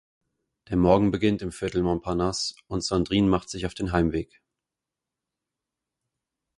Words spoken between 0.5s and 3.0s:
Der Morgen beginnt im Viertel Montparnasse und